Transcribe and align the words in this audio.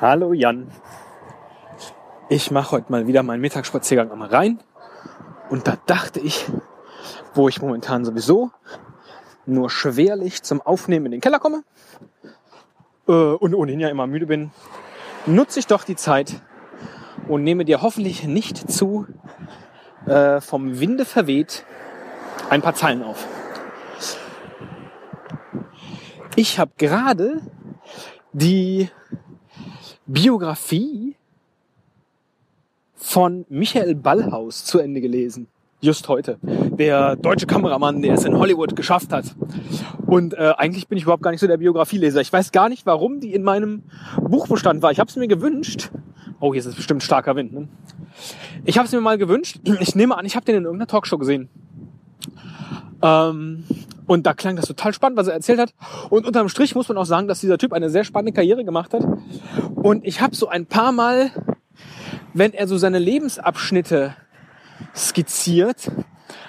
Hallo 0.00 0.32
Jan. 0.32 0.70
Ich 2.30 2.50
mache 2.50 2.70
heute 2.70 2.90
mal 2.90 3.06
wieder 3.06 3.22
meinen 3.22 3.42
Mittagsspaziergang 3.42 4.10
am 4.10 4.22
Rhein. 4.22 4.58
Und 5.50 5.68
da 5.68 5.76
dachte 5.84 6.20
ich, 6.20 6.46
wo 7.34 7.50
ich 7.50 7.60
momentan 7.60 8.06
sowieso 8.06 8.50
nur 9.44 9.68
schwerlich 9.68 10.42
zum 10.42 10.62
Aufnehmen 10.62 11.04
in 11.04 11.12
den 11.12 11.20
Keller 11.20 11.38
komme 11.38 11.64
äh, 13.08 13.12
und 13.12 13.54
ohnehin 13.54 13.78
ja 13.78 13.90
immer 13.90 14.06
müde 14.06 14.24
bin, 14.24 14.52
nutze 15.26 15.58
ich 15.58 15.66
doch 15.66 15.84
die 15.84 15.96
Zeit 15.96 16.40
und 17.28 17.44
nehme 17.44 17.66
dir 17.66 17.82
hoffentlich 17.82 18.24
nicht 18.24 18.72
zu 18.72 19.06
äh, 20.06 20.40
vom 20.40 20.80
Winde 20.80 21.04
verweht 21.04 21.66
ein 22.48 22.62
paar 22.62 22.74
Zeilen 22.74 23.02
auf. 23.02 23.26
Ich 26.36 26.58
habe 26.58 26.72
gerade 26.78 27.42
die 28.32 28.88
Biografie 30.12 31.14
von 32.96 33.46
Michael 33.48 33.94
Ballhaus 33.94 34.64
zu 34.64 34.80
Ende 34.80 35.00
gelesen. 35.00 35.46
Just 35.80 36.08
heute. 36.08 36.38
Der 36.42 37.14
deutsche 37.14 37.46
Kameramann, 37.46 38.02
der 38.02 38.14
es 38.14 38.24
in 38.24 38.36
Hollywood 38.36 38.74
geschafft 38.74 39.12
hat. 39.12 39.36
Und 40.06 40.34
äh, 40.34 40.52
eigentlich 40.58 40.88
bin 40.88 40.98
ich 40.98 41.04
überhaupt 41.04 41.22
gar 41.22 41.30
nicht 41.30 41.40
so 41.40 41.46
der 41.46 41.58
Biografieleser. 41.58 42.20
Ich 42.20 42.32
weiß 42.32 42.50
gar 42.50 42.68
nicht, 42.68 42.86
warum 42.86 43.20
die 43.20 43.32
in 43.32 43.44
meinem 43.44 43.84
Buchbestand 44.20 44.82
war. 44.82 44.90
Ich 44.90 44.98
habe 44.98 45.08
es 45.08 45.14
mir 45.14 45.28
gewünscht. 45.28 45.90
Oh, 46.40 46.52
hier 46.52 46.58
ist 46.58 46.66
es 46.66 46.74
bestimmt 46.74 47.04
starker 47.04 47.36
Wind. 47.36 47.52
Ne? 47.52 47.68
Ich 48.64 48.78
habe 48.78 48.86
es 48.86 48.92
mir 48.92 49.00
mal 49.00 49.16
gewünscht. 49.16 49.60
Ich 49.80 49.94
nehme 49.94 50.18
an, 50.18 50.26
ich 50.26 50.34
habe 50.34 50.44
den 50.44 50.56
in 50.56 50.64
irgendeiner 50.64 50.88
Talkshow 50.88 51.18
gesehen. 51.18 51.48
Ähm, 53.00 53.64
und 54.10 54.26
da 54.26 54.34
klang 54.34 54.56
das 54.56 54.66
total 54.66 54.92
spannend, 54.92 55.16
was 55.16 55.28
er 55.28 55.34
erzählt 55.34 55.60
hat. 55.60 55.72
Und 56.08 56.26
unterm 56.26 56.48
Strich 56.48 56.74
muss 56.74 56.88
man 56.88 56.98
auch 56.98 57.04
sagen, 57.04 57.28
dass 57.28 57.38
dieser 57.38 57.58
Typ 57.58 57.72
eine 57.72 57.90
sehr 57.90 58.02
spannende 58.02 58.32
Karriere 58.32 58.64
gemacht 58.64 58.92
hat. 58.92 59.06
Und 59.76 60.04
ich 60.04 60.20
habe 60.20 60.34
so 60.34 60.48
ein 60.48 60.66
paar 60.66 60.90
Mal, 60.90 61.30
wenn 62.34 62.52
er 62.52 62.66
so 62.66 62.76
seine 62.76 62.98
Lebensabschnitte 62.98 64.16
skizziert, 64.96 65.92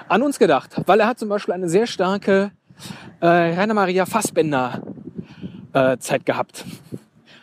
an 0.07 0.23
uns 0.23 0.39
gedacht. 0.39 0.81
Weil 0.87 1.01
er 1.01 1.05
hat 1.05 1.19
zum 1.19 1.29
Beispiel 1.29 1.53
eine 1.53 1.69
sehr 1.69 1.85
starke 1.85 2.49
äh, 3.19 3.27
Rainer 3.27 3.75
Maria 3.75 4.07
Fassbender 4.07 4.81
äh, 5.73 5.99
Zeit 5.99 6.25
gehabt, 6.25 6.65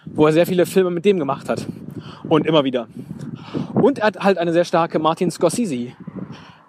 wo 0.04 0.26
er 0.26 0.32
sehr 0.32 0.46
viele 0.46 0.66
Filme 0.66 0.90
mit 0.90 1.04
dem 1.04 1.20
gemacht 1.20 1.48
hat. 1.48 1.64
Und 2.28 2.44
immer 2.44 2.64
wieder. 2.64 2.88
Und 3.72 4.00
er 4.00 4.08
hat 4.08 4.18
halt 4.18 4.38
eine 4.38 4.52
sehr 4.52 4.64
starke 4.64 4.98
Martin 4.98 5.30
Scorsese 5.30 5.92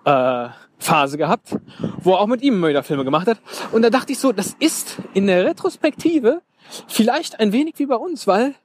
äh, 0.09 0.49
Phase 0.79 1.17
gehabt, 1.17 1.55
wo 2.01 2.13
er 2.13 2.21
auch 2.21 2.27
mit 2.27 2.41
ihm 2.41 2.55
immer 2.55 2.69
wieder 2.69 2.83
Filme 2.83 3.03
gemacht 3.03 3.27
hat. 3.27 3.39
Und 3.71 3.81
da 3.81 3.89
dachte 3.89 4.11
ich 4.13 4.19
so, 4.19 4.31
das 4.31 4.55
ist 4.59 4.97
in 5.13 5.27
der 5.27 5.45
Retrospektive 5.45 6.41
vielleicht 6.87 7.39
ein 7.39 7.51
wenig 7.51 7.75
wie 7.77 7.85
bei 7.85 7.95
uns, 7.95 8.25
weil 8.25 8.55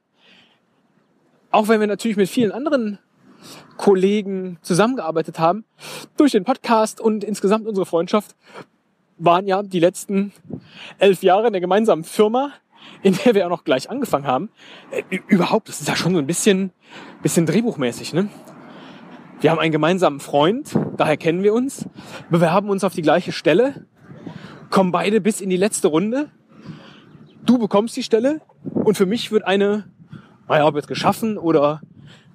auch 1.51 1.67
wenn 1.67 1.79
wir 1.79 1.87
natürlich 1.87 2.17
mit 2.17 2.29
vielen 2.29 2.51
anderen 2.51 2.99
Kollegen 3.77 4.57
zusammengearbeitet 4.61 5.37
haben, 5.37 5.65
durch 6.17 6.31
den 6.31 6.45
Podcast 6.45 6.99
und 6.99 7.23
insgesamt 7.23 7.67
unsere 7.67 7.85
Freundschaft, 7.85 8.35
waren 9.17 9.47
ja 9.47 9.63
die 9.63 9.79
letzten 9.79 10.33
elf 10.97 11.23
Jahre 11.23 11.47
in 11.47 11.53
der 11.53 11.61
gemeinsamen 11.61 12.03
Firma, 12.03 12.51
in 13.01 13.17
der 13.23 13.33
wir 13.35 13.45
auch 13.45 13.49
noch 13.49 13.63
gleich 13.63 13.89
angefangen 13.89 14.27
haben. 14.27 14.49
Äh, 14.91 15.19
überhaupt, 15.27 15.69
das 15.69 15.79
ist 15.79 15.87
ja 15.87 15.95
schon 15.95 16.13
so 16.13 16.19
ein 16.19 16.27
bisschen, 16.27 16.71
bisschen 17.21 17.45
drehbuchmäßig, 17.45 18.13
ne? 18.13 18.29
Wir 19.45 19.51
haben 19.51 19.59
einen 19.59 19.71
gemeinsamen 19.71 20.19
Freund, 20.21 20.75
daher 20.97 21.17
kennen 21.17 21.43
wir 21.43 21.53
uns, 21.53 21.87
bewerben 22.31 22.67
uns 22.67 22.83
auf 22.83 22.95
die 22.95 23.03
gleiche 23.03 23.31
Stelle, 23.31 23.85
kommen 24.71 24.91
beide 24.91 25.21
bis 25.21 25.39
in 25.39 25.51
die 25.51 25.55
letzte 25.55 25.87
Runde. 25.87 26.31
Du 27.45 27.59
bekommst 27.59 27.95
die 27.95 28.01
Stelle 28.01 28.41
und 28.73 28.97
für 28.97 29.05
mich 29.05 29.31
wird 29.31 29.45
eine, 29.45 29.85
naja, 30.47 30.65
ob 30.65 30.73
jetzt 30.73 30.87
geschaffen 30.87 31.37
oder 31.37 31.81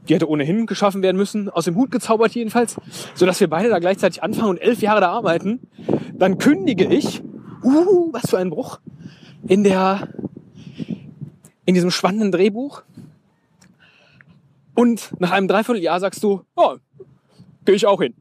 die 0.09 0.15
hätte 0.15 0.29
ohnehin 0.29 0.67
geschaffen 0.67 1.03
werden 1.03 1.17
müssen, 1.17 1.49
aus 1.49 1.65
dem 1.65 1.75
Hut 1.75 1.91
gezaubert 1.91 2.31
jedenfalls, 2.31 2.77
sodass 3.15 3.41
wir 3.41 3.51
beide 3.51 3.71
da 3.71 3.81
gleichzeitig 3.81 4.23
anfangen 4.23 4.51
und 4.51 4.59
elf 4.59 4.81
Jahre 4.81 5.01
da 5.01 5.11
arbeiten. 5.11 5.67
Dann 6.15 6.39
kündige 6.39 6.85
ich, 6.85 7.25
uh, 7.65 8.13
was 8.13 8.31
für 8.31 8.39
ein 8.39 8.51
Bruch, 8.51 8.79
in 9.49 9.65
der, 9.65 10.11
in 11.65 11.75
diesem 11.75 11.91
spannenden 11.91 12.31
Drehbuch. 12.31 12.85
Und 14.77 15.11
nach 15.19 15.33
einem 15.33 15.49
Dreivierteljahr 15.49 15.99
sagst 15.99 16.23
du, 16.23 16.45
oh, 16.55 16.77
gehe 17.71 17.77
ich 17.77 17.87
auch 17.87 18.01
hin. 18.01 18.15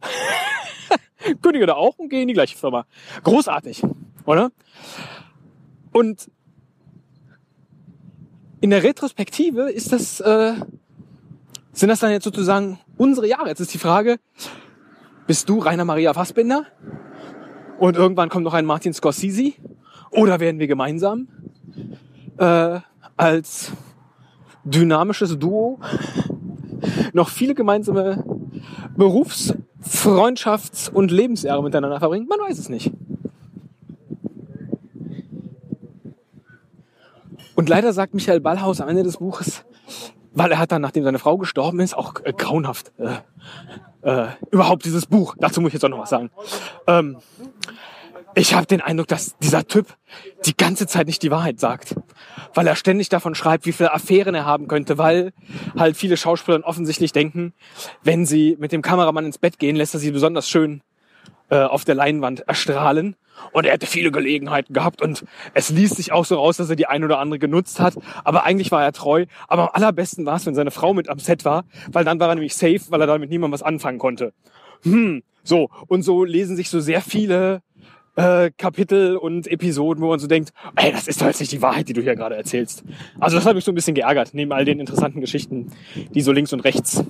Kündige 1.42 1.66
da 1.66 1.74
auch 1.74 1.98
und 1.98 2.10
gehe 2.10 2.22
in 2.22 2.28
die 2.28 2.36
gleiche 2.36 2.56
Firma. 2.56 2.86
Großartig, 3.24 3.82
oder? 4.26 4.52
Und 5.92 6.30
in 8.62 8.70
der 8.70 8.84
Retrospektive 8.84 9.72
ist 9.72 9.92
das, 9.92 10.20
äh, 10.20 10.54
sind 11.72 11.90
das 11.90 12.00
dann 12.00 12.12
jetzt 12.12 12.26
sozusagen 12.26 12.78
unsere 12.96 13.28
Jahre. 13.28 13.50
Jetzt 13.50 13.60
ist 13.60 13.74
die 13.74 13.80
Frage, 13.80 14.20
bist 15.26 15.50
du 15.50 15.58
Rainer 15.58 15.84
Maria 15.84 16.14
Fassbinder? 16.14 16.68
Und 17.80 17.98
irgendwann 17.98 18.30
kommt 18.30 18.44
noch 18.44 18.54
ein 18.54 18.66
Martin 18.66 18.94
Scorsese? 18.94 19.54
Oder 20.12 20.40
werden 20.40 20.60
wir 20.60 20.68
gemeinsam 20.68 21.28
äh, 22.38 22.82
als 23.18 23.72
dynamisches 24.64 25.40
Duo 25.40 25.80
noch 27.14 27.30
viele 27.30 27.56
gemeinsame 27.56 28.24
Berufs-, 29.00 29.56
Freundschafts- 29.82 30.92
und 30.92 31.10
Lebensjahre 31.10 31.64
miteinander 31.64 32.00
verbringen? 32.00 32.28
Man 32.28 32.40
weiß 32.40 32.60
es 32.60 32.70
nicht. 32.70 32.92
Und 37.56 37.68
leider 37.68 37.92
sagt 37.94 38.14
Michael 38.14 38.40
Ballhaus 38.40 38.80
am 38.80 38.90
Ende 38.90 39.04
des 39.04 39.18
Buches, 39.18 39.66
weil 40.34 40.52
er 40.52 40.60
hat 40.60 40.72
dann, 40.72 40.82
nachdem 40.82 41.04
seine 41.04 41.20
Frau 41.20 41.38
gestorben 41.38 41.80
ist, 41.80 41.94
auch 41.94 42.14
äh, 42.24 42.32
grauenhaft, 42.32 42.92
äh, 42.98 43.18
äh, 44.02 44.28
überhaupt 44.52 44.86
dieses 44.86 45.08
Buch, 45.08 45.36
dazu 45.38 45.60
muss 45.60 45.70
ich 45.70 45.74
jetzt 45.74 45.86
auch 45.86 45.90
noch 45.90 46.00
was 46.00 46.10
sagen. 46.10 46.30
Ähm, 46.88 47.18
ich 48.36 48.54
habe 48.54 48.66
den 48.66 48.82
Eindruck, 48.82 49.08
dass 49.08 49.38
dieser 49.40 49.68
Typ 49.68 49.88
die 50.46 50.56
ganze 50.56 50.88
Zeit 50.88 51.08
nicht 51.08 51.24
die 51.24 51.32
Wahrheit 51.32 51.60
sagt 51.60 51.96
weil 52.54 52.68
er 52.68 52.76
ständig 52.76 53.10
davon 53.10 53.36
schreibt, 53.36 53.66
wie 53.66 53.72
viele 53.72 53.94
Affären 53.94 54.36
er 54.36 54.46
haben 54.46 54.68
könnte, 54.68 54.98
weil 54.98 55.34
halt 55.78 55.98
viele 55.98 56.18
Schauspieler 56.18 56.62
offensichtlich 56.64 57.12
denken, 57.12 57.54
wenn 58.04 58.26
sie 58.26 58.58
mit 58.60 58.72
dem 58.72 58.82
Kameramann 58.82 59.26
ins 59.26 59.38
Bett 59.38 59.60
gehen, 59.60 59.76
lässt 59.76 59.94
er 59.94 60.00
sie 60.00 60.12
besonders 60.12 60.50
schön 60.50 60.82
äh, 61.50 61.60
auf 61.60 61.86
der 61.86 61.96
Leinwand 61.96 62.42
erstrahlen. 62.42 63.16
Und 63.54 63.66
er 63.66 63.72
hätte 63.72 63.86
viele 63.86 64.12
Gelegenheiten 64.12 64.74
gehabt 64.74 65.02
und 65.02 65.24
es 65.54 65.70
ließ 65.70 65.92
sich 65.92 66.12
auch 66.12 66.26
so 66.26 66.36
raus, 66.36 66.58
dass 66.58 66.70
er 66.70 66.76
die 66.76 66.88
ein 66.88 67.06
oder 67.06 67.20
andere 67.20 67.40
genutzt 67.40 67.80
hat. 67.80 67.96
Aber 68.26 68.44
eigentlich 68.44 68.70
war 68.72 68.84
er 68.84 68.92
treu. 68.92 69.28
Aber 69.48 69.64
am 69.64 69.70
allerbesten 69.72 70.26
war 70.26 70.36
es, 70.36 70.46
wenn 70.46 70.56
seine 70.56 70.72
Frau 70.72 70.94
mit 70.94 71.08
am 71.08 71.20
Set 71.20 71.46
war, 71.46 71.64
weil 71.90 72.04
dann 72.04 72.20
war 72.20 72.28
er 72.28 72.36
nämlich 72.36 72.56
safe, 72.56 72.82
weil 72.90 73.00
er 73.00 73.08
damit 73.08 73.30
niemand 73.30 73.54
was 73.54 73.64
anfangen 73.64 73.98
konnte. 73.98 74.34
Hm, 74.84 75.24
so. 75.44 75.70
Und 75.88 76.04
so 76.04 76.26
lesen 76.26 76.58
sich 76.58 76.70
so 76.70 76.82
sehr 76.82 77.00
viele 77.00 77.62
äh, 78.20 78.52
Kapitel 78.58 79.16
und 79.16 79.48
Episoden, 79.48 80.04
wo 80.04 80.10
man 80.10 80.20
so 80.20 80.28
denkt, 80.28 80.52
ey, 80.76 80.92
das 80.92 81.08
ist 81.08 81.22
doch 81.22 81.28
jetzt 81.28 81.40
nicht 81.40 81.54
die 81.54 81.62
Wahrheit, 81.62 81.88
die 81.88 81.94
du 81.94 82.02
hier 82.02 82.16
gerade 82.16 82.36
erzählst. 82.36 82.84
Also 83.20 83.38
das 83.38 83.46
hat 83.46 83.56
mich 83.56 83.64
so 83.64 83.72
ein 83.72 83.76
bisschen 83.76 83.96
geärgert, 83.96 84.32
neben 84.34 84.52
all 84.52 84.66
den 84.66 84.80
interessanten 84.80 85.22
Geschichten, 85.22 85.72
die 86.14 86.22
so 86.22 86.34
links 86.34 86.52
und 86.52 86.60
rechts 86.60 87.02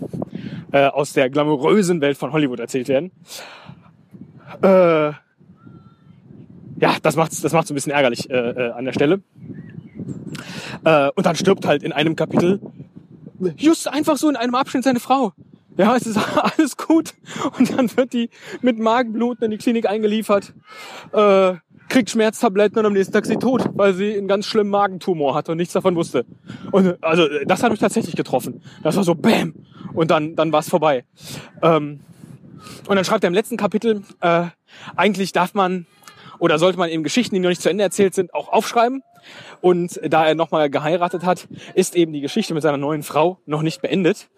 äh, 0.71 0.85
aus 0.85 1.13
der 1.13 1.31
glamourösen 1.31 1.99
Welt 2.01 2.17
von 2.17 2.31
Hollywood 2.31 2.59
erzählt 2.59 2.89
werden. 2.89 3.11
Äh, 4.61 5.13
ja, 6.81 6.95
das 7.01 7.15
macht's, 7.15 7.41
das 7.41 7.53
macht's 7.53 7.71
ein 7.71 7.75
bisschen 7.75 7.91
ärgerlich 7.91 8.29
äh, 8.29 8.35
äh, 8.35 8.71
an 8.71 8.85
der 8.85 8.93
Stelle. 8.93 9.23
Äh, 10.83 11.09
und 11.15 11.25
dann 11.25 11.35
stirbt 11.35 11.65
halt 11.65 11.81
in 11.81 11.91
einem 11.91 12.15
Kapitel 12.15 12.59
just 13.57 13.87
einfach 13.87 14.17
so 14.17 14.29
in 14.29 14.35
einem 14.35 14.53
Abschnitt 14.53 14.83
seine 14.83 14.99
Frau 14.99 15.33
ja, 15.79 15.95
es 15.95 16.05
ist 16.05 16.17
alles 16.35 16.75
gut. 16.75 17.13
Und 17.57 17.75
dann 17.75 17.95
wird 17.95 18.11
die 18.11 18.29
mit 18.61 18.77
Magenbluten 18.77 19.45
in 19.45 19.51
die 19.51 19.57
Klinik 19.57 19.87
eingeliefert, 19.87 20.53
äh, 21.13 21.53
kriegt 21.87 22.09
Schmerztabletten 22.09 22.77
und 22.79 22.85
am 22.85 22.93
nächsten 22.93 23.13
Tag 23.13 23.23
ist 23.23 23.29
sie 23.29 23.37
tot, 23.37 23.63
weil 23.73 23.93
sie 23.93 24.15
einen 24.15 24.27
ganz 24.27 24.45
schlimmen 24.45 24.69
Magentumor 24.69 25.33
hatte 25.33 25.53
und 25.53 25.57
nichts 25.57 25.73
davon 25.73 25.95
wusste. 25.95 26.25
Und 26.71 27.01
also 27.01 27.27
das 27.45 27.63
hat 27.63 27.71
mich 27.71 27.79
tatsächlich 27.79 28.17
getroffen. 28.17 28.61
Das 28.83 28.97
war 28.97 29.05
so 29.05 29.15
Bäm 29.15 29.55
und 29.93 30.11
dann 30.11 30.35
dann 30.35 30.51
war 30.51 30.59
es 30.59 30.69
vorbei. 30.69 31.05
Ähm, 31.61 32.01
und 32.87 32.95
dann 32.95 33.05
schreibt 33.05 33.23
er 33.23 33.29
im 33.29 33.33
letzten 33.33 33.55
Kapitel, 33.55 34.03
äh, 34.19 34.47
eigentlich 34.97 35.31
darf 35.31 35.53
man 35.53 35.87
oder 36.39 36.59
sollte 36.59 36.77
man 36.77 36.89
eben 36.89 37.03
Geschichten, 37.03 37.35
die 37.35 37.39
noch 37.39 37.49
nicht 37.49 37.61
zu 37.61 37.69
Ende 37.69 37.83
erzählt 37.85 38.13
sind, 38.13 38.33
auch 38.33 38.49
aufschreiben. 38.49 39.01
Und 39.61 39.99
da 40.03 40.25
er 40.25 40.35
nochmal 40.35 40.69
geheiratet 40.69 41.23
hat, 41.23 41.47
ist 41.73 41.95
eben 41.95 42.13
die 42.13 42.21
Geschichte 42.21 42.53
mit 42.53 42.63
seiner 42.63 42.77
neuen 42.77 43.03
Frau 43.03 43.39
noch 43.45 43.61
nicht 43.61 43.81
beendet. 43.81 44.29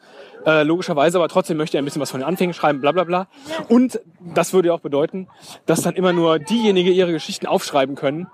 Äh, 0.46 0.64
logischerweise, 0.64 1.18
aber 1.18 1.28
trotzdem 1.28 1.58
möchte 1.58 1.78
er 1.78 1.82
ein 1.82 1.86
bisschen 1.86 2.02
was 2.02 2.12
von 2.12 2.20
den 2.20 2.28
Anfängen 2.28 2.54
schreiben, 2.54 2.82
bla 2.82 2.92
bla 2.92 3.04
bla. 3.04 3.28
Und 3.70 4.00
das 4.20 4.54
würde 4.54 4.70
ja 4.70 4.74
auch 4.74 4.80
bedeuten, 4.80 5.28
dass 5.66 5.82
dann 5.82 5.94
immer 5.94 6.14
nur 6.14 6.40
diejenigen 6.40 6.92
ihre 6.94 7.12
Geschichten 7.12 7.46
aufschreiben 7.46 7.96
können, 7.96 8.28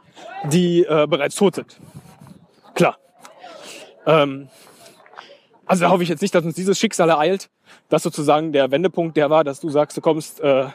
die 0.51 0.83
äh, 0.83 1.05
bereits 1.07 1.35
tot 1.35 1.55
sind. 1.55 1.79
Klar. 2.75 2.97
Ähm, 4.05 4.49
also 5.65 5.83
da 5.83 5.91
hoffe 5.91 6.03
ich 6.03 6.09
jetzt 6.09 6.21
nicht, 6.21 6.33
dass 6.33 6.45
uns 6.45 6.55
dieses 6.55 6.79
Schicksal 6.79 7.09
ereilt, 7.09 7.49
dass 7.89 8.03
sozusagen 8.03 8.53
der 8.53 8.71
Wendepunkt 8.71 9.17
der 9.17 9.29
war, 9.29 9.43
dass 9.43 9.59
du 9.59 9.69
sagst, 9.69 9.97
du 9.97 10.01
kommst 10.01 10.39
äh, 10.39 10.67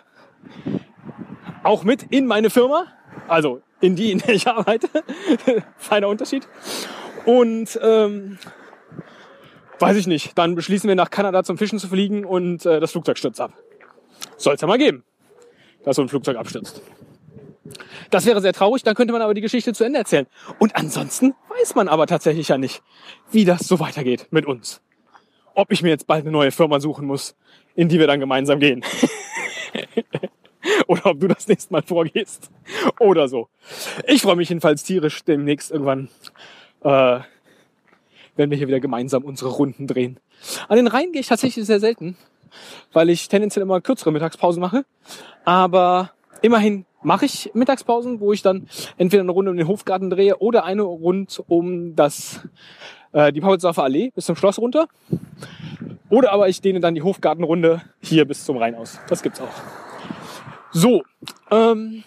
auch 1.63 1.83
mit 1.85 2.03
in 2.05 2.27
meine 2.27 2.51
Firma, 2.51 2.87
also 3.33 3.63
in 3.81 3.97
die, 3.97 4.13
in 4.13 4.19
der 4.19 4.35
ich 4.35 4.47
arbeite. 4.47 4.89
Feiner 5.77 6.09
Unterschied. 6.09 6.47
Und 7.25 7.79
ähm, 7.83 8.39
weiß 9.79 9.97
ich 9.97 10.07
nicht, 10.07 10.37
dann 10.39 10.55
beschließen 10.55 10.87
wir 10.87 10.95
nach 10.95 11.11
Kanada 11.11 11.43
zum 11.43 11.59
Fischen 11.59 11.79
zu 11.79 11.89
fliegen 11.89 12.25
und 12.25 12.67
äh, 12.67 12.79
das 12.79 12.93
Flugzeug 12.93 13.19
stürzt 13.19 13.41
ab. 13.41 13.53
Soll 14.37 14.55
es 14.55 14.61
ja 14.61 14.69
mal 14.69 14.79
geben, 14.79 15.03
dass 15.85 15.97
so 15.97 16.03
ein 16.03 16.09
Flugzeug 16.09 16.37
abstürzt. 16.37 16.83
Das 18.11 18.27
wäre 18.27 18.41
sehr 18.41 18.53
traurig, 18.53 18.83
dann 18.83 18.95
könnte 18.95 19.13
man 19.13 19.23
aber 19.23 19.35
die 19.35 19.41
Geschichte 19.41 19.73
zu 19.73 19.85
Ende 19.85 19.99
erzählen. 19.99 20.27
Und 20.59 20.77
ansonsten 20.77 21.35
weiß 21.49 21.75
man 21.75 21.89
aber 21.89 22.07
tatsächlich 22.07 22.49
ja 22.49 22.59
nicht, 22.59 22.83
wie 23.31 23.45
das 23.45 23.67
so 23.67 23.81
weitergeht 23.81 24.27
mit 24.31 24.47
uns. 24.47 24.83
Ob 25.55 25.73
ich 25.73 25.83
mir 25.83 25.91
jetzt 25.91 26.07
bald 26.07 26.23
eine 26.25 26.33
neue 26.33 26.51
Firma 26.51 26.81
suchen 26.81 27.07
muss, 27.07 27.37
in 27.75 27.89
die 27.89 27.99
wir 27.99 28.07
dann 28.07 28.21
gemeinsam 28.21 28.59
gehen. 28.59 28.85
Oder 30.93 31.07
ob 31.07 31.21
du 31.21 31.29
das 31.29 31.49
nächste 31.49 31.73
Mal 31.73 31.83
vorgehst. 31.83 32.51
Oder 33.01 33.27
so. 33.27 33.49
Ich 34.07 34.21
freue 34.21 34.37
mich 34.37 34.51
jedenfalls 34.51 34.83
tierisch 34.83 35.25
demnächst 35.25 35.71
irgendwann, 35.71 36.11
äh, 36.83 37.21
wenn 38.37 38.51
wir 38.51 38.59
hier 38.59 38.69
wieder 38.69 38.81
gemeinsam 38.81 39.25
unsere 39.25 39.51
Runden 39.51 39.87
drehen. 39.87 40.21
An 40.69 40.77
den 40.77 40.87
Rhein 40.87 41.13
gehe 41.13 41.23
ich 41.23 41.29
tatsächlich 41.29 41.65
sehr 41.65 41.81
selten, 41.81 42.19
weil 42.93 43.09
ich 43.09 43.29
tendenziell 43.29 43.63
immer 43.63 43.81
kürzere 43.81 44.13
Mittagspausen 44.13 44.61
mache. 44.61 44.85
Aber 45.47 46.11
immerhin 46.43 46.85
mache 47.03 47.25
ich 47.25 47.51
Mittagspausen, 47.55 48.21
wo 48.21 48.35
ich 48.35 48.43
dann 48.43 48.69
entweder 48.99 49.23
eine 49.23 49.33
Runde 49.33 49.51
um 49.51 49.57
den 49.57 49.69
Hofgarten 49.69 50.11
drehe 50.11 50.37
oder 50.41 50.65
eine 50.65 50.83
rund 50.83 51.43
um 51.49 51.97
das, 51.97 52.47
äh, 53.13 53.33
die 53.33 53.41
Paulsdorfer 53.41 53.85
Allee 53.85 54.11
bis 54.15 54.27
zum 54.27 54.37
Schloss 54.37 54.59
runter. 54.59 54.89
Oder 56.11 56.33
aber 56.33 56.51
ich 56.51 56.61
dehne 56.61 56.81
dann 56.81 56.95
die 56.95 57.03
Hofgartenrunde 57.03 57.81
hier 58.03 58.27
bis 58.27 58.45
zum 58.45 58.59
Rhein 58.59 58.75
aus. 58.75 59.01
Das 59.09 59.23
gibt's 59.23 59.41
auch. 59.41 59.92
So, 60.73 61.03
ähm, 61.51 62.03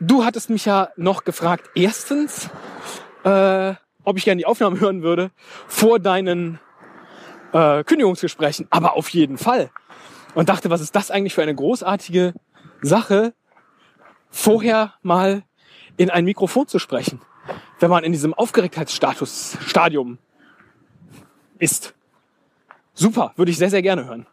du 0.00 0.24
hattest 0.24 0.50
mich 0.50 0.64
ja 0.64 0.88
noch 0.96 1.24
gefragt, 1.24 1.70
erstens, 1.74 2.48
äh, 3.24 3.74
ob 4.02 4.16
ich 4.16 4.24
gerne 4.24 4.38
die 4.38 4.46
Aufnahmen 4.46 4.80
hören 4.80 5.02
würde 5.02 5.30
vor 5.68 5.98
deinen 5.98 6.58
äh, 7.52 7.84
Kündigungsgesprächen. 7.84 8.66
Aber 8.70 8.94
auf 8.94 9.08
jeden 9.10 9.38
Fall 9.38 9.70
und 10.34 10.48
dachte, 10.48 10.70
was 10.70 10.80
ist 10.80 10.94
das 10.96 11.10
eigentlich 11.10 11.34
für 11.34 11.42
eine 11.42 11.54
großartige 11.54 12.34
Sache, 12.82 13.34
vorher 14.30 14.94
mal 15.02 15.44
in 15.96 16.10
ein 16.10 16.24
Mikrofon 16.24 16.66
zu 16.66 16.78
sprechen, 16.78 17.20
wenn 17.78 17.90
man 17.90 18.04
in 18.04 18.12
diesem 18.12 18.34
Aufgeregtheitsstatus 18.34 19.58
Stadium 19.64 20.18
ist. 21.58 21.94
Super, 22.94 23.32
würde 23.36 23.50
ich 23.50 23.58
sehr, 23.58 23.70
sehr 23.70 23.82
gerne 23.82 24.06
hören. 24.06 24.26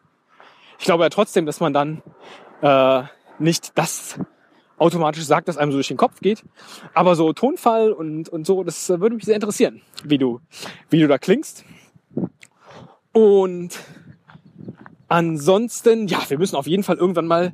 Ich 0.79 0.85
glaube 0.85 1.03
ja 1.03 1.09
trotzdem, 1.09 1.45
dass 1.45 1.59
man 1.59 1.73
dann 1.73 2.01
äh, 2.61 3.03
nicht 3.39 3.77
das 3.77 4.19
automatisch 4.77 5.23
sagt, 5.23 5.47
dass 5.47 5.57
einem 5.57 5.71
so 5.71 5.77
durch 5.77 5.89
den 5.89 5.97
Kopf 5.97 6.21
geht. 6.21 6.43
Aber 6.93 7.15
so 7.15 7.33
Tonfall 7.33 7.91
und, 7.91 8.29
und 8.29 8.47
so, 8.47 8.63
das 8.63 8.89
würde 8.89 9.15
mich 9.15 9.25
sehr 9.25 9.35
interessieren, 9.35 9.81
wie 10.03 10.17
du, 10.17 10.41
wie 10.89 10.99
du 10.99 11.07
da 11.07 11.17
klingst. 11.17 11.65
Und 13.11 13.77
Ansonsten, 15.11 16.07
ja, 16.07 16.19
wir 16.29 16.37
müssen 16.37 16.55
auf 16.55 16.67
jeden 16.67 16.83
Fall 16.83 16.95
irgendwann 16.95 17.27
mal 17.27 17.51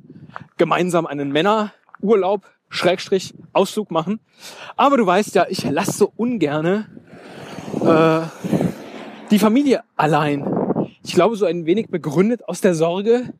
gemeinsam 0.57 1.07
einen 1.07 1.31
Männerurlaub, 1.31 2.45
Schrägstrich, 2.69 3.33
Ausflug 3.51 3.89
machen. 3.89 4.19
Aber 4.75 4.95
du 4.95 5.07
weißt 5.07 5.33
ja, 5.33 5.47
ich 5.49 5.63
lasse 5.63 5.93
so 5.93 6.13
ungerne 6.15 6.85
äh, 7.83 8.27
die 9.31 9.39
Familie 9.39 9.81
allein. 9.95 10.56
Ich 11.07 11.13
glaube, 11.13 11.37
so 11.37 11.45
ein 11.45 11.65
wenig 11.65 11.87
begründet 11.87 12.47
aus 12.49 12.59
der 12.59 12.75
Sorge, 12.75 13.33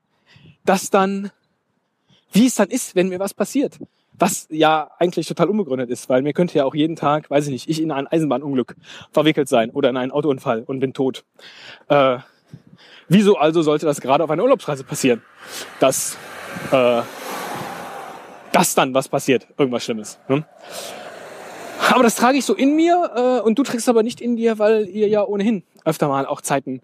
dass 0.64 0.90
dann, 0.90 1.32
wie 2.32 2.48
es 2.48 2.56
dann 2.56 2.70
ist, 2.70 2.96
wenn 2.96 3.10
mir 3.10 3.20
was 3.20 3.34
passiert. 3.34 3.78
Was 4.14 4.48
ja 4.50 4.90
eigentlich 5.00 5.28
total 5.28 5.50
unbegründet 5.50 5.90
ist, 5.90 6.08
weil 6.08 6.22
mir 6.22 6.32
könnte 6.32 6.58
ja 6.58 6.64
auch 6.64 6.74
jeden 6.74 6.96
Tag, 6.96 7.30
weiß 7.30 7.48
ich 7.48 7.52
nicht, 7.52 7.70
ich 7.70 7.82
in 7.82 7.92
ein 7.92 8.08
Eisenbahnunglück 8.08 8.78
verwickelt 9.12 9.50
sein 9.50 9.70
oder 9.72 9.90
in 9.90 9.98
einen 9.98 10.14
Autounfall 10.14 10.64
und 10.66 10.80
bin 10.80 10.94
tot. 10.94 11.26
Äh, 11.90 12.20
Wieso 13.10 13.38
also 13.38 13.62
sollte 13.62 13.86
das 13.86 14.00
gerade 14.00 14.24
auf 14.24 14.30
einer 14.30 14.44
Urlaubsreise 14.44 14.86
passieren? 14.86 15.22
Dass, 15.82 16.18
äh, 16.72 17.02
dass 18.54 18.76
dann 18.76 18.94
was 18.94 19.10
passiert, 19.10 19.46
irgendwas 19.58 19.84
Schlimmes. 19.84 20.20
Ne? 20.30 20.46
Aber 21.92 22.04
das 22.04 22.16
trage 22.16 22.38
ich 22.38 22.46
so 22.46 22.54
in 22.54 22.76
mir 22.76 23.12
äh, 23.14 23.46
und 23.46 23.60
du 23.60 23.64
trägst 23.64 23.88
aber 23.88 24.04
nicht 24.04 24.22
in 24.22 24.38
dir, 24.38 24.58
weil 24.58 24.88
ihr 24.88 25.08
ja 25.10 25.24
ohnehin 25.24 25.64
öfter 25.86 26.08
mal 26.08 26.26
auch 26.26 26.42
Zeiten 26.42 26.82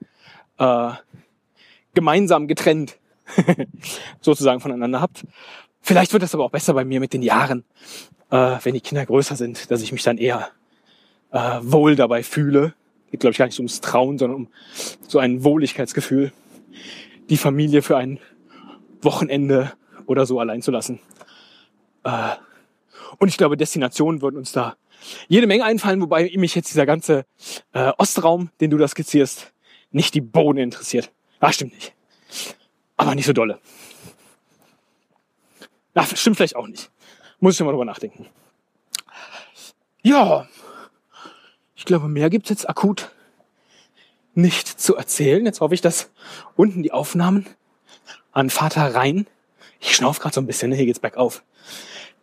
äh, 0.58 0.92
gemeinsam 1.94 2.48
getrennt 2.48 2.98
sozusagen 4.22 4.60
voneinander 4.60 5.02
habt. 5.02 5.26
Vielleicht 5.82 6.14
wird 6.14 6.24
das 6.24 6.34
aber 6.34 6.46
auch 6.46 6.52
besser 6.52 6.74
bei 6.74 6.86
mir 6.86 7.00
mit 7.00 7.14
den 7.14 7.22
Jahren, 7.22 7.64
äh, 8.32 8.58
wenn 8.64 8.74
die 8.74 8.82
Kinder 8.82 9.06
größer 9.06 9.36
sind, 9.36 9.70
dass 9.70 9.82
ich 9.82 9.92
mich 9.92 10.04
dann 10.04 10.18
eher 10.18 10.50
äh, 11.32 11.60
wohl 11.62 11.96
dabei 11.96 12.24
fühle, 12.24 12.74
geht, 13.12 13.20
glaube 13.20 13.32
ich, 13.32 13.38
gar 13.38 13.46
nicht 13.46 13.60
ums 13.60 13.82
Trauen, 13.82 14.18
sondern 14.18 14.38
um 14.38 14.48
so 15.08 15.20
ein 15.20 15.44
Wohligkeitsgefühl, 15.44 16.32
die 17.30 17.38
Familie 17.38 17.82
für 17.82 17.98
ein 17.98 18.20
Wochenende 19.02 19.74
oder 20.06 20.26
so 20.26 20.40
allein 20.40 20.62
zu 20.62 20.72
lassen. 20.72 21.00
Äh, 22.04 22.36
und 23.20 23.28
ich 23.28 23.38
glaube, 23.38 23.58
Destinationen 23.58 24.22
würden 24.22 24.38
uns 24.38 24.52
da 24.52 24.76
jede 25.28 25.48
Menge 25.48 25.66
einfallen, 25.66 26.02
wobei 26.02 26.32
mich 26.36 26.56
jetzt 26.56 26.70
dieser 26.70 26.86
ganze 26.86 27.26
äh, 27.74 27.92
Ostraum, 27.98 28.50
den 28.62 28.70
du 28.70 28.78
da 28.78 28.88
skizzierst, 28.88 29.53
nicht 29.94 30.14
die 30.14 30.22
Bohne 30.22 30.62
interessiert. 30.62 31.12
Ah, 31.40 31.54
stimmt 31.54 31.74
nicht. 31.74 31.94
Aber 32.98 33.16
nicht 33.16 33.26
so 33.26 33.34
dolle. 33.34 33.60
Na, 35.94 36.06
stimmt 36.06 36.38
vielleicht 36.38 36.56
auch 36.56 36.68
nicht. 36.68 36.92
Muss 37.40 37.56
ich 37.56 37.66
mal 37.66 37.72
drüber 37.72 37.86
nachdenken. 37.86 38.28
Ja, 40.02 40.48
ich 41.76 41.86
glaube, 41.86 42.08
mehr 42.08 42.30
gibt's 42.30 42.50
jetzt 42.50 42.68
akut 42.68 43.12
nicht 44.36 44.68
zu 44.68 44.96
erzählen. 44.96 45.46
Jetzt 45.46 45.62
hoffe 45.62 45.76
ich, 45.76 45.82
dass 45.82 46.12
unten 46.56 46.82
die 46.84 46.92
Aufnahmen 46.92 47.46
an 48.32 48.50
Vater 48.50 48.96
Rhein, 48.96 49.28
ich 49.80 49.96
schnauf 49.96 50.20
gerade 50.20 50.34
so 50.34 50.42
ein 50.42 50.48
bisschen, 50.48 50.70
ne? 50.70 50.76
hier 50.76 50.86
geht's 50.86 51.00
bergauf, 51.00 51.44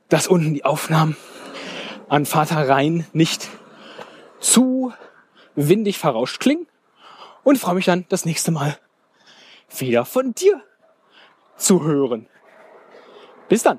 dass 0.09 0.27
unten 0.27 0.55
die 0.55 0.65
Aufnahmen 0.65 1.17
an 2.09 2.27
Vater 2.27 2.69
Rhein 2.69 3.07
nicht 3.13 3.49
zu 4.41 4.93
windig 5.55 5.99
verrauscht 5.99 6.41
klingen 6.41 6.67
und 7.45 7.59
freue 7.59 7.75
mich 7.75 7.87
dann 7.87 8.07
das 8.09 8.25
nächste 8.25 8.51
Mal 8.51 8.79
wieder 9.79 10.05
von 10.05 10.35
dir 10.35 10.63
zu 11.57 11.85
hören. 11.85 12.29
Bis 13.49 13.63
dann. 13.63 13.79